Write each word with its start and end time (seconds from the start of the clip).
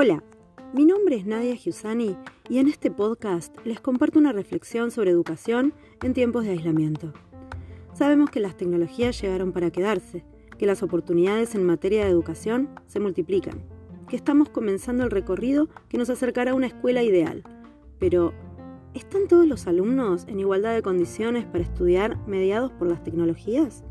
Hola, 0.00 0.24
mi 0.74 0.84
nombre 0.84 1.14
es 1.14 1.24
Nadia 1.24 1.54
Giussani 1.54 2.16
y 2.48 2.58
en 2.58 2.66
este 2.66 2.90
podcast 2.90 3.56
les 3.64 3.80
comparto 3.80 4.18
una 4.18 4.32
reflexión 4.32 4.90
sobre 4.90 5.12
educación 5.12 5.72
en 6.02 6.14
tiempos 6.14 6.44
de 6.44 6.50
aislamiento. 6.50 7.12
Sabemos 7.94 8.30
que 8.30 8.40
las 8.40 8.56
tecnologías 8.56 9.20
llegaron 9.20 9.52
para 9.52 9.70
quedarse, 9.70 10.24
que 10.58 10.66
las 10.66 10.82
oportunidades 10.82 11.54
en 11.54 11.64
materia 11.64 12.04
de 12.04 12.10
educación 12.10 12.70
se 12.88 12.98
multiplican, 12.98 13.62
que 14.08 14.16
estamos 14.16 14.48
comenzando 14.48 15.04
el 15.04 15.12
recorrido 15.12 15.68
que 15.88 15.98
nos 15.98 16.10
acercará 16.10 16.50
a 16.50 16.56
una 16.56 16.66
escuela 16.66 17.04
ideal. 17.04 17.44
Pero, 18.00 18.32
¿están 18.94 19.28
todos 19.28 19.46
los 19.46 19.68
alumnos 19.68 20.26
en 20.26 20.40
igualdad 20.40 20.74
de 20.74 20.82
condiciones 20.82 21.44
para 21.44 21.62
estudiar 21.62 22.18
mediados 22.26 22.72
por 22.72 22.88
las 22.88 23.04
tecnologías? 23.04 23.84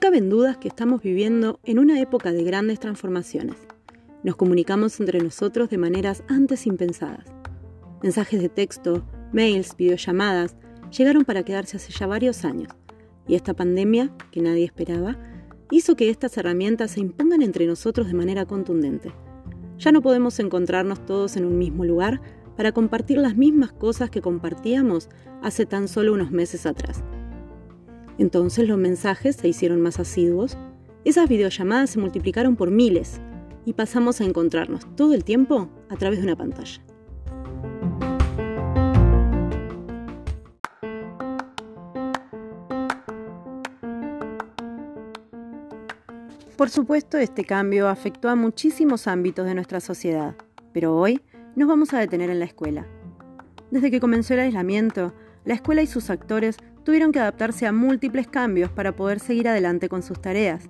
No 0.00 0.06
caben 0.08 0.30
dudas 0.30 0.56
que 0.56 0.68
estamos 0.68 1.02
viviendo 1.02 1.60
en 1.62 1.78
una 1.78 2.00
época 2.00 2.32
de 2.32 2.42
grandes 2.42 2.80
transformaciones. 2.80 3.56
Nos 4.24 4.34
comunicamos 4.34 4.98
entre 4.98 5.20
nosotros 5.20 5.68
de 5.68 5.76
maneras 5.76 6.24
antes 6.26 6.66
impensadas. 6.66 7.26
Mensajes 8.02 8.40
de 8.40 8.48
texto, 8.48 9.04
mails, 9.34 9.76
videollamadas 9.76 10.56
llegaron 10.96 11.26
para 11.26 11.42
quedarse 11.42 11.76
hace 11.76 11.92
ya 11.92 12.06
varios 12.06 12.46
años. 12.46 12.72
Y 13.28 13.34
esta 13.34 13.52
pandemia, 13.52 14.10
que 14.30 14.40
nadie 14.40 14.64
esperaba, 14.64 15.18
hizo 15.70 15.96
que 15.96 16.08
estas 16.08 16.34
herramientas 16.38 16.92
se 16.92 17.00
impongan 17.00 17.42
entre 17.42 17.66
nosotros 17.66 18.06
de 18.06 18.14
manera 18.14 18.46
contundente. 18.46 19.12
Ya 19.76 19.92
no 19.92 20.00
podemos 20.00 20.40
encontrarnos 20.40 21.04
todos 21.04 21.36
en 21.36 21.44
un 21.44 21.58
mismo 21.58 21.84
lugar 21.84 22.22
para 22.56 22.72
compartir 22.72 23.18
las 23.18 23.36
mismas 23.36 23.72
cosas 23.72 24.08
que 24.08 24.22
compartíamos 24.22 25.10
hace 25.42 25.66
tan 25.66 25.88
solo 25.88 26.14
unos 26.14 26.30
meses 26.30 26.64
atrás. 26.64 27.04
Entonces 28.20 28.68
los 28.68 28.76
mensajes 28.76 29.36
se 29.36 29.48
hicieron 29.48 29.80
más 29.80 29.98
asiduos, 29.98 30.58
esas 31.06 31.26
videollamadas 31.26 31.88
se 31.88 31.98
multiplicaron 31.98 32.54
por 32.54 32.70
miles 32.70 33.18
y 33.64 33.72
pasamos 33.72 34.20
a 34.20 34.24
encontrarnos 34.24 34.86
todo 34.94 35.14
el 35.14 35.24
tiempo 35.24 35.70
a 35.88 35.96
través 35.96 36.18
de 36.18 36.26
una 36.26 36.36
pantalla. 36.36 36.82
Por 46.58 46.68
supuesto, 46.68 47.16
este 47.16 47.46
cambio 47.46 47.88
afectó 47.88 48.28
a 48.28 48.36
muchísimos 48.36 49.06
ámbitos 49.06 49.46
de 49.46 49.54
nuestra 49.54 49.80
sociedad, 49.80 50.36
pero 50.74 50.94
hoy 50.94 51.22
nos 51.56 51.66
vamos 51.66 51.94
a 51.94 51.98
detener 51.98 52.28
en 52.28 52.40
la 52.40 52.44
escuela. 52.44 52.86
Desde 53.70 53.90
que 53.90 53.98
comenzó 53.98 54.34
el 54.34 54.40
aislamiento, 54.40 55.14
la 55.46 55.54
escuela 55.54 55.80
y 55.80 55.86
sus 55.86 56.10
actores 56.10 56.58
tuvieron 56.90 57.12
que 57.12 57.20
adaptarse 57.20 57.68
a 57.68 57.72
múltiples 57.72 58.26
cambios 58.26 58.68
para 58.68 58.96
poder 58.96 59.20
seguir 59.20 59.46
adelante 59.46 59.88
con 59.88 60.02
sus 60.02 60.20
tareas. 60.20 60.68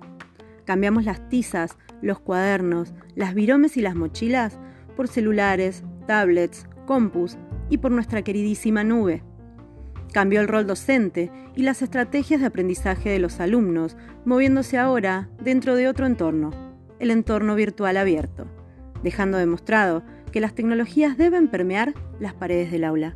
Cambiamos 0.65 1.03
las 1.03 1.27
tizas, 1.29 1.79
los 2.03 2.19
cuadernos, 2.19 2.93
las 3.15 3.33
viromes 3.33 3.75
y 3.75 3.81
las 3.81 3.95
mochilas 3.95 4.59
por 4.95 5.07
celulares, 5.07 5.83
tablets, 6.05 6.67
compus 6.85 7.39
y 7.71 7.79
por 7.79 7.89
nuestra 7.89 8.21
queridísima 8.21 8.83
nube. 8.83 9.23
Cambió 10.13 10.41
el 10.41 10.47
rol 10.47 10.67
docente 10.67 11.31
y 11.55 11.63
las 11.63 11.81
estrategias 11.81 12.41
de 12.41 12.45
aprendizaje 12.45 13.09
de 13.09 13.17
los 13.17 13.39
alumnos, 13.39 13.97
moviéndose 14.23 14.77
ahora 14.77 15.27
dentro 15.43 15.73
de 15.73 15.87
otro 15.87 16.05
entorno, 16.05 16.51
el 16.99 17.09
entorno 17.09 17.55
virtual 17.55 17.97
abierto, 17.97 18.45
dejando 19.01 19.39
demostrado 19.39 20.03
que 20.31 20.39
las 20.39 20.53
tecnologías 20.53 21.17
deben 21.17 21.47
permear 21.47 21.95
las 22.19 22.35
paredes 22.35 22.69
del 22.69 22.83
aula. 22.83 23.15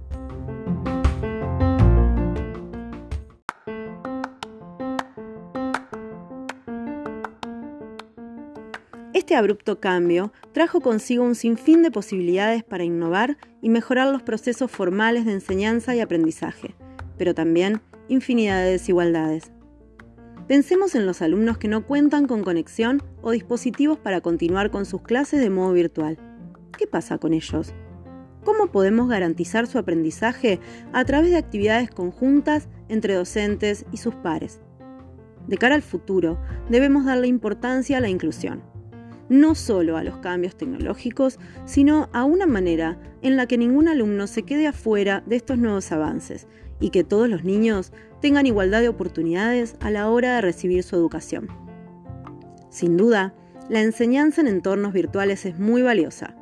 Este 9.16 9.38
abrupto 9.38 9.80
cambio 9.80 10.34
trajo 10.52 10.82
consigo 10.82 11.24
un 11.24 11.36
sinfín 11.36 11.82
de 11.84 11.90
posibilidades 11.90 12.66
para 12.66 12.84
innovar 12.84 13.38
y 13.62 13.70
mejorar 13.70 14.12
los 14.12 14.24
procesos 14.24 14.70
formales 14.70 15.24
de 15.24 15.32
enseñanza 15.32 15.96
y 15.96 16.02
aprendizaje, 16.02 16.76
pero 17.18 17.34
también 17.34 17.82
infinidad 18.10 18.62
de 18.62 18.72
desigualdades. 18.72 19.54
Pensemos 20.50 20.96
en 20.96 21.06
los 21.06 21.22
alumnos 21.22 21.58
que 21.58 21.70
no 21.70 21.88
cuentan 21.88 22.28
con 22.28 22.44
conexión 22.44 23.02
o 23.22 23.32
dispositivos 23.32 23.98
para 23.98 24.20
continuar 24.20 24.70
con 24.70 24.84
sus 24.84 25.02
clases 25.02 25.40
de 25.40 25.50
modo 25.50 25.72
virtual. 25.72 26.18
¿Qué 26.78 26.86
pasa 26.86 27.18
con 27.18 27.32
ellos? 27.32 27.74
¿Cómo 28.44 28.70
podemos 28.70 29.08
garantizar 29.08 29.66
su 29.66 29.78
aprendizaje 29.78 30.60
a 30.92 31.06
través 31.06 31.32
de 31.32 31.38
actividades 31.38 31.90
conjuntas 31.90 32.68
entre 32.90 33.14
docentes 33.14 33.86
y 33.94 33.98
sus 33.98 34.14
pares? 34.14 34.60
De 35.48 35.58
cara 35.58 35.76
al 35.76 35.84
futuro, 35.84 36.38
debemos 36.70 37.06
darle 37.06 37.28
importancia 37.28 37.98
a 37.98 38.02
la 38.02 38.10
inclusión 38.10 38.75
no 39.30 39.56
solo 39.56 39.98
a 39.98 40.04
los 40.04 40.18
cambios 40.18 40.56
tecnológicos, 40.56 41.40
sino 41.66 42.10
a 42.14 42.24
una 42.24 42.46
manera 42.46 43.00
en 43.22 43.36
la 43.38 43.48
que 43.48 43.58
ningún 43.58 43.88
alumno 43.88 44.28
se 44.28 44.44
quede 44.44 44.68
afuera 44.68 45.24
de 45.26 45.36
estos 45.36 45.58
nuevos 45.58 45.92
avances 45.92 46.48
y 46.80 46.90
que 46.90 47.04
todos 47.04 47.30
los 47.30 47.44
niños 47.44 47.92
tengan 48.22 48.46
igualdad 48.46 48.82
de 48.82 48.90
oportunidades 48.90 49.76
a 49.80 49.92
la 49.92 50.10
hora 50.10 50.36
de 50.36 50.42
recibir 50.42 50.84
su 50.84 50.96
educación. 50.96 51.48
Sin 52.70 52.98
duda, 52.98 53.34
la 53.70 53.82
enseñanza 53.82 54.42
en 54.42 54.48
entornos 54.48 54.94
virtuales 54.94 55.46
es 55.46 55.58
muy 55.58 55.82
valiosa, 55.82 56.36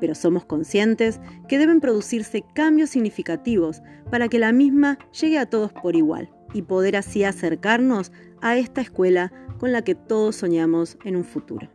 pero 0.00 0.14
somos 0.14 0.44
conscientes 0.44 1.20
que 1.48 1.58
deben 1.58 1.80
producirse 1.80 2.44
cambios 2.54 2.90
significativos 2.90 3.82
para 4.10 4.28
que 4.28 4.38
la 4.38 4.52
misma 4.52 4.98
llegue 5.18 5.38
a 5.38 5.46
todos 5.46 5.72
por 5.72 5.96
igual 5.96 6.30
y 6.52 6.62
poder 6.62 6.96
así 6.96 7.24
acercarnos 7.24 8.12
a 8.40 8.56
esta 8.56 8.80
escuela 8.80 9.32
con 9.58 9.72
la 9.72 9.82
que 9.82 9.94
todos 9.94 10.36
soñamos 10.36 10.98
en 11.04 11.16
un 11.16 11.24
futuro. 11.24 11.70